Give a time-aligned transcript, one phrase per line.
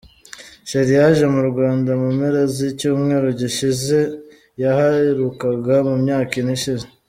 [0.69, 3.97] Sherrie yaje mu Rwanda mu mpera z’icyumweru gishize,
[4.61, 6.85] yahaherukaga mu myaka ine ishize.